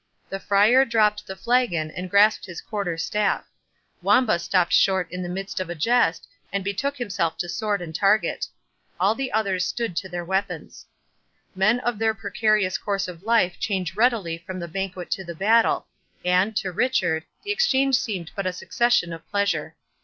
[0.31, 3.45] The Friar dropped the flagon, and grasped his quarter staff.
[4.01, 7.93] Wamba stopt short in the midst of a jest, and betook himself to sword and
[7.93, 8.47] target.
[8.99, 10.87] All the others stood to their weapons.
[11.53, 15.85] Men of their precarious course of life change readily from the banquet to the battle;
[16.25, 19.75] and, to Richard, the exchange seemed but a succession of pleasure.